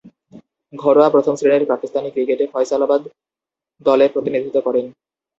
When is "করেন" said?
4.61-4.85